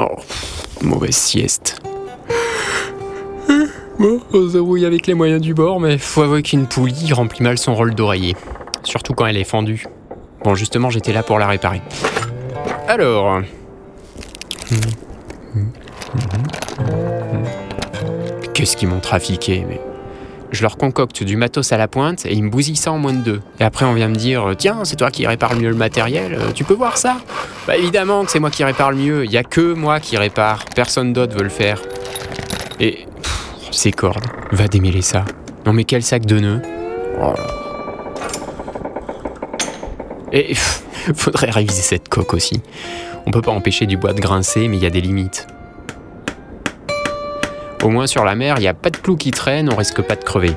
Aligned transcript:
Oh, 0.00 0.14
mauvaise 0.80 1.16
sieste. 1.16 1.80
Bon, 3.98 4.20
on 4.32 4.48
se 4.48 4.86
avec 4.86 5.08
les 5.08 5.14
moyens 5.14 5.40
du 5.40 5.54
bord, 5.54 5.80
mais 5.80 5.98
faut 5.98 6.22
avouer 6.22 6.42
qu'une 6.42 6.68
poulie 6.68 7.12
remplit 7.12 7.42
mal 7.42 7.58
son 7.58 7.74
rôle 7.74 7.96
d'oreiller. 7.96 8.36
Surtout 8.84 9.12
quand 9.14 9.26
elle 9.26 9.36
est 9.36 9.42
fendue. 9.42 9.86
Bon, 10.44 10.54
justement, 10.54 10.88
j'étais 10.88 11.12
là 11.12 11.24
pour 11.24 11.40
la 11.40 11.48
réparer. 11.48 11.82
Alors. 12.86 13.42
Qu'est-ce 18.54 18.76
qu'ils 18.76 18.88
m'ont 18.88 19.00
trafiqué, 19.00 19.64
mais. 19.68 19.80
Je 20.50 20.62
leur 20.62 20.76
concocte 20.76 21.22
du 21.22 21.36
matos 21.36 21.72
à 21.72 21.76
la 21.76 21.88
pointe 21.88 22.24
et 22.24 22.32
ils 22.32 22.42
me 22.42 22.50
bousillent 22.50 22.76
ça 22.76 22.92
en 22.92 22.98
moins 22.98 23.12
de 23.12 23.18
deux. 23.18 23.40
Et 23.60 23.64
après, 23.64 23.84
on 23.84 23.92
vient 23.92 24.08
me 24.08 24.16
dire 24.16 24.54
Tiens, 24.56 24.80
c'est 24.84 24.96
toi 24.96 25.10
qui 25.10 25.26
répare 25.26 25.54
mieux 25.56 25.68
le 25.68 25.74
matériel, 25.74 26.34
euh, 26.34 26.52
tu 26.54 26.64
peux 26.64 26.74
voir 26.74 26.96
ça 26.96 27.18
Bah 27.66 27.76
évidemment 27.76 28.24
que 28.24 28.30
c'est 28.30 28.40
moi 28.40 28.50
qui 28.50 28.64
répare 28.64 28.90
le 28.90 28.96
mieux, 28.96 29.24
il 29.24 29.30
y 29.30 29.36
a 29.36 29.44
que 29.44 29.74
moi 29.74 30.00
qui 30.00 30.16
répare, 30.16 30.64
personne 30.74 31.12
d'autre 31.12 31.36
veut 31.36 31.44
le 31.44 31.50
faire. 31.50 31.82
Et. 32.80 33.06
ces 33.70 33.92
cordes, 33.92 34.24
va 34.52 34.68
démêler 34.68 35.02
ça. 35.02 35.24
Non 35.66 35.72
mais 35.72 35.84
quel 35.84 36.02
sac 36.02 36.24
de 36.24 36.38
nœuds. 36.38 36.62
Et 40.32 40.54
faudrait 41.14 41.50
réviser 41.50 41.82
cette 41.82 42.08
coque 42.08 42.34
aussi. 42.34 42.60
On 43.26 43.30
peut 43.30 43.42
pas 43.42 43.52
empêcher 43.52 43.86
du 43.86 43.96
bois 43.96 44.12
de 44.12 44.20
grincer, 44.20 44.68
mais 44.68 44.76
il 44.76 44.82
y 44.82 44.86
a 44.86 44.90
des 44.90 45.00
limites. 45.00 45.46
Au 47.84 47.90
moins 47.90 48.08
sur 48.08 48.24
la 48.24 48.34
mer, 48.34 48.56
il 48.58 48.62
n'y 48.62 48.68
a 48.68 48.74
pas 48.74 48.90
de 48.90 48.96
clous 48.96 49.16
qui 49.16 49.30
traînent, 49.30 49.72
on 49.72 49.76
risque 49.76 50.02
pas 50.02 50.16
de 50.16 50.24
crever. 50.24 50.52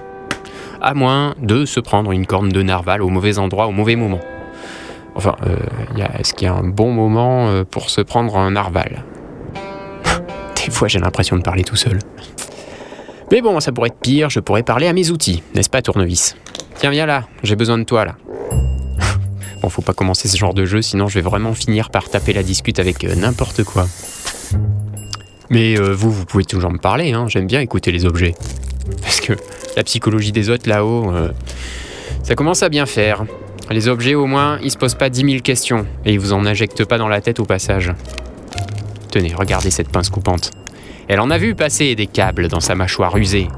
À 0.81 0.95
moins 0.95 1.35
de 1.39 1.66
se 1.66 1.80
prendre 1.80 2.11
une 2.11 2.25
corne 2.25 2.49
de 2.49 2.63
narval 2.63 3.03
au 3.03 3.09
mauvais 3.09 3.38
endroit 3.38 3.67
au 3.67 3.71
mauvais 3.71 3.95
moment. 3.95 4.20
Enfin, 5.13 5.35
euh, 5.45 5.55
est-ce 6.20 6.34
qu'il 6.34 6.47
y 6.47 6.49
a 6.49 6.53
un 6.53 6.63
bon 6.63 6.92
moment 6.92 7.49
euh, 7.49 7.64
pour 7.64 7.92
se 7.92 8.02
prendre 8.02 8.38
un 8.38 8.52
narval? 8.52 9.03
Des 10.66 10.72
fois, 10.72 10.88
j'ai 10.88 10.99
l'impression 10.99 11.36
de 11.36 11.44
parler 11.44 11.64
tout 11.64 11.75
seul. 11.75 11.99
Mais 13.31 13.42
bon, 13.42 13.59
ça 13.59 13.72
pourrait 13.72 13.89
être 13.89 13.99
pire, 13.99 14.30
je 14.30 14.39
pourrais 14.39 14.64
parler 14.64 14.88
à 14.88 14.94
mes 14.94 15.11
outils, 15.11 15.44
n'est-ce 15.53 15.69
pas, 15.69 15.81
tournevis? 15.81 16.36
Tiens, 16.75 16.89
viens 16.89 17.05
là, 17.05 17.25
j'ai 17.44 17.55
besoin 17.55 17.77
de 17.77 17.83
toi 17.83 18.05
là. 18.05 18.16
Bon, 19.61 19.69
faut 19.69 19.83
pas 19.83 19.94
commencer 19.94 20.27
ce 20.27 20.38
genre 20.38 20.55
de 20.55 20.66
jeu, 20.66 20.81
sinon 20.81 21.08
je 21.08 21.14
vais 21.14 21.22
vraiment 21.22 21.53
finir 21.53 21.92
par 21.92 22.09
taper 22.09 22.33
la 22.33 22.42
discute 22.42 22.80
avec 22.80 23.03
euh, 23.03 23.14
n'importe 23.14 23.64
quoi. 23.64 23.86
Mais 25.52 25.77
euh, 25.77 25.94
vous, 25.94 26.11
vous 26.11 26.25
pouvez 26.25 26.45
toujours 26.45 26.71
me 26.71 26.77
parler, 26.77 27.11
hein, 27.11 27.25
j'aime 27.27 27.45
bien 27.45 27.59
écouter 27.59 27.91
les 27.91 28.05
objets. 28.05 28.33
Parce 29.02 29.19
que 29.19 29.33
la 29.75 29.83
psychologie 29.83 30.31
des 30.31 30.49
autres 30.49 30.67
là-haut, 30.67 31.11
euh, 31.11 31.30
ça 32.23 32.35
commence 32.35 32.63
à 32.63 32.69
bien 32.69 32.85
faire. 32.85 33.25
Les 33.69 33.89
objets, 33.89 34.16
au 34.16 34.27
moins, 34.27 34.59
ils 34.63 34.71
se 34.71 34.77
posent 34.77 34.95
pas 34.95 35.09
10 35.09 35.30
000 35.30 35.41
questions 35.41 35.85
et 36.05 36.13
ils 36.13 36.19
vous 36.19 36.31
en 36.31 36.45
injectent 36.45 36.85
pas 36.85 36.97
dans 36.97 37.09
la 37.09 37.19
tête 37.19 37.41
au 37.41 37.45
passage. 37.45 37.93
Tenez, 39.11 39.33
regardez 39.35 39.71
cette 39.71 39.89
pince 39.89 40.09
coupante. 40.09 40.52
Elle 41.09 41.19
en 41.19 41.30
a 41.30 41.38
vu 41.38 41.53
passer 41.53 41.95
des 41.95 42.08
câbles 42.08 42.47
dans 42.47 42.61
sa 42.61 42.73
mâchoire 42.73 43.17
usée. 43.17 43.49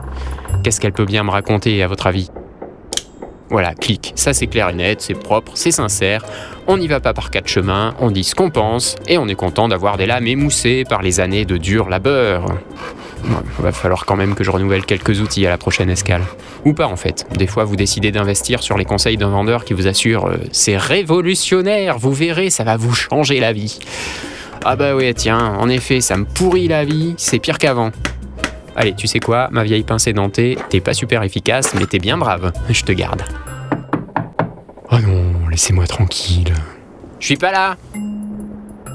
Qu'est-ce 0.64 0.82
qu'elle 0.82 0.94
peut 0.94 1.06
bien 1.06 1.24
me 1.24 1.30
raconter, 1.30 1.84
à 1.84 1.88
votre 1.88 2.08
avis? 2.08 2.32
Voilà, 3.54 3.76
clic. 3.76 4.14
Ça, 4.16 4.34
c'est 4.34 4.48
clair 4.48 4.70
et 4.70 4.74
net, 4.74 5.00
c'est 5.00 5.14
propre, 5.14 5.52
c'est 5.54 5.70
sincère. 5.70 6.26
On 6.66 6.76
n'y 6.76 6.88
va 6.88 7.00
pas 7.00 7.14
par 7.14 7.30
quatre 7.30 7.48
chemins, 7.48 7.94
on 8.00 8.10
dit 8.10 8.24
ce 8.24 8.34
qu'on 8.34 8.50
pense, 8.50 8.96
et 9.08 9.20
on 9.20 9.28
est 9.28 9.36
content 9.36 9.68
d'avoir 9.68 9.96
des 9.96 10.08
lames 10.08 10.26
émoussées 10.26 10.86
par 10.90 11.04
les 11.04 11.20
années 11.20 11.46
de 11.46 11.58
dur 11.58 11.88
labeur. 11.88 12.46
Ouais, 12.46 13.36
va 13.60 13.72
falloir 13.72 14.08
quand 14.08 14.16
même 14.16 14.34
que 14.34 14.44
je 14.44 14.50
renouvelle 14.50 14.88
quelques 14.88 15.22
outils 15.22 15.46
à 15.46 15.52
la 15.52 15.60
prochaine 15.60 15.92
escale. 15.92 16.24
Ou 16.66 16.74
pas 16.74 16.88
en 16.88 16.96
fait. 16.96 17.28
Des 17.38 17.46
fois, 17.46 17.64
vous 17.64 17.76
décidez 17.76 18.12
d'investir 18.12 18.64
sur 18.64 18.76
les 18.76 18.86
conseils 18.86 19.18
d'un 19.18 19.30
vendeur 19.30 19.66
qui 19.66 19.76
vous 19.76 19.86
assure 19.86 20.26
euh, 20.26 20.38
c'est 20.52 20.76
révolutionnaire, 20.76 22.00
vous 22.00 22.12
verrez, 22.12 22.50
ça 22.50 22.64
va 22.64 22.76
vous 22.76 22.96
changer 22.96 23.40
la 23.40 23.54
vie. 23.54 23.78
Ah 24.66 24.76
bah 24.76 24.96
ouais, 24.96 25.14
tiens, 25.14 25.54
en 25.60 25.70
effet, 25.70 26.02
ça 26.02 26.18
me 26.18 26.26
pourrit 26.26 26.68
la 26.68 26.86
vie, 26.86 27.14
c'est 27.18 27.38
pire 27.38 27.60
qu'avant. 27.60 27.92
Allez, 28.76 28.96
tu 28.96 29.06
sais 29.06 29.20
quoi, 29.20 29.50
ma 29.52 29.64
vieille 29.64 29.84
pince 29.84 30.08
édentée, 30.08 30.58
t'es 30.70 30.80
pas 30.80 30.96
super 30.96 31.22
efficace, 31.22 31.76
mais 31.76 31.86
t'es 31.86 32.00
bien 32.00 32.18
brave. 32.18 32.52
Je 32.72 32.82
te 32.82 32.92
garde. 32.92 33.22
Laissez-moi 35.54 35.86
tranquille. 35.86 36.52
Je 37.20 37.28
suis 37.28 37.38
pas 37.38 37.52
là 37.52 37.78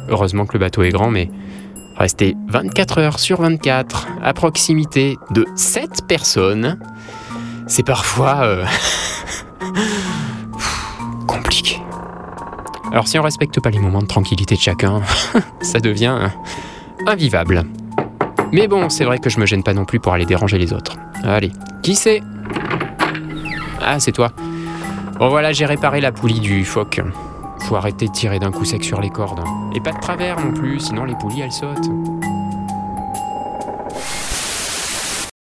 Heureusement 0.08 0.44
que 0.44 0.54
le 0.54 0.58
bateau 0.58 0.82
est 0.82 0.88
grand, 0.88 1.08
mais 1.08 1.30
rester 1.96 2.34
24 2.48 2.98
heures 2.98 3.20
sur 3.20 3.40
24 3.40 4.08
à 4.24 4.34
proximité 4.34 5.16
de 5.30 5.46
7 5.54 6.08
personnes, 6.08 6.76
c'est 7.68 7.84
parfois 7.84 8.40
euh, 8.42 8.64
compliqué. 11.28 11.78
Alors 12.90 13.06
si 13.06 13.20
on 13.20 13.22
respecte 13.22 13.60
pas 13.60 13.70
les 13.70 13.78
moments 13.78 14.02
de 14.02 14.08
tranquillité 14.08 14.56
de 14.56 14.60
chacun, 14.60 15.00
ça 15.60 15.78
devient 15.78 16.18
euh, 16.20 16.28
invivable. 17.06 17.66
Mais 18.50 18.66
bon, 18.66 18.88
c'est 18.88 19.04
vrai 19.04 19.20
que 19.20 19.30
je 19.30 19.38
me 19.38 19.46
gêne 19.46 19.62
pas 19.62 19.74
non 19.74 19.84
plus 19.84 20.00
pour 20.00 20.12
aller 20.12 20.26
déranger 20.26 20.58
les 20.58 20.72
autres. 20.72 20.96
Allez, 21.22 21.52
qui 21.84 21.94
c'est? 21.94 22.20
Ah, 23.80 24.00
c'est 24.00 24.10
toi. 24.10 24.32
Bon 25.18 25.28
voilà, 25.30 25.52
j'ai 25.52 25.66
réparé 25.66 26.00
la 26.00 26.12
poulie 26.12 26.38
du 26.38 26.64
phoque. 26.64 27.00
Faut 27.58 27.74
arrêter 27.74 28.06
de 28.06 28.12
tirer 28.12 28.38
d'un 28.38 28.52
coup 28.52 28.64
sec 28.64 28.84
sur 28.84 29.00
les 29.00 29.10
cordes. 29.10 29.42
Et 29.74 29.80
pas 29.80 29.90
de 29.90 29.98
travers 29.98 30.38
non 30.38 30.52
plus, 30.52 30.78
sinon 30.78 31.04
les 31.04 31.16
poulies 31.16 31.40
elles 31.40 31.50
sautent. 31.50 31.90